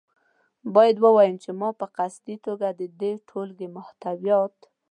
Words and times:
باید 0.75 0.97
ووایم 1.03 1.35
چې 1.43 1.51
ما 1.59 1.69
په 1.79 1.85
قصدي 1.97 2.35
توګه 2.45 2.67
د 2.79 2.81
دې 2.99 3.11
ټولګې 3.27 3.67
محتویات. 3.77 4.55